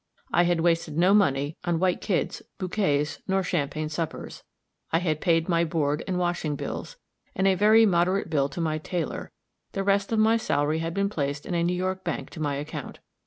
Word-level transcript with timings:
I 0.33 0.45
had 0.45 0.61
wasted 0.61 0.97
no 0.97 1.13
money 1.13 1.57
on 1.63 1.77
white 1.77 2.01
kids, 2.01 2.41
bouquets, 2.57 3.21
nor 3.27 3.43
champagne 3.43 3.87
suppers; 3.87 4.41
I 4.91 4.97
had 4.97 5.21
paid 5.21 5.47
my 5.47 5.63
board 5.63 6.03
and 6.07 6.17
washing 6.17 6.55
bills, 6.55 6.97
and 7.35 7.45
a 7.47 7.53
very 7.53 7.85
moderate 7.85 8.27
bill 8.27 8.49
to 8.49 8.59
my 8.59 8.79
tailor; 8.79 9.31
the 9.73 9.83
rest 9.83 10.11
of 10.11 10.17
my 10.17 10.37
salary 10.37 10.79
had 10.79 10.95
been 10.95 11.07
placed 11.09 11.45
in 11.45 11.53
a 11.53 11.61
New 11.63 11.75
York 11.75 12.03
bank 12.03 12.31
to 12.31 12.39
my 12.39 12.55
account. 12.55 12.97